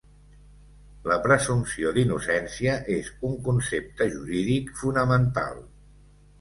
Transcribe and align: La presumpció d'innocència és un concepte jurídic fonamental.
La 1.11 1.17
presumpció 1.25 1.91
d'innocència 1.99 2.79
és 2.97 3.13
un 3.31 3.37
concepte 3.51 4.11
jurídic 4.17 4.77
fonamental. 4.83 5.65